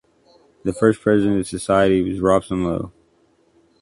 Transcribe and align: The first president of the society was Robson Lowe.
The 0.63 0.73
first 0.73 0.99
president 1.01 1.35
of 1.37 1.41
the 1.41 1.47
society 1.47 2.01
was 2.01 2.21
Robson 2.21 2.63
Lowe. 2.63 2.91